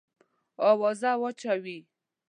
[0.71, 1.77] آوازه واچوې.